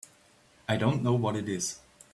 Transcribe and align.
I 0.67 0.77
don't 0.77 1.03
know 1.03 1.13
what 1.13 1.35
it 1.35 1.47
is. 1.47 1.77